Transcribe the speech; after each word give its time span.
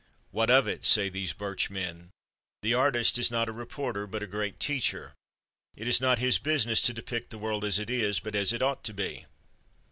What 0.31 0.49
of 0.49 0.67
it? 0.67 0.83
say 0.83 1.09
these 1.09 1.31
birch 1.31 1.69
men. 1.69 2.09
The 2.63 2.73
artist 2.73 3.19
is 3.19 3.29
not 3.29 3.47
a 3.47 3.51
reporter, 3.51 4.07
but 4.07 4.23
a 4.23 4.25
Great 4.25 4.59
Teacher. 4.59 5.13
It 5.75 5.87
is 5.87 6.01
not 6.01 6.17
his 6.17 6.39
business 6.39 6.81
to 6.89 6.93
depict 6.93 7.29
the 7.29 7.37
world 7.37 7.63
as 7.63 7.77
it 7.77 7.91
is, 7.91 8.19
but 8.19 8.33
as 8.33 8.51
it 8.51 8.63
ought 8.63 8.83
to 8.85 8.95
be. 8.95 9.27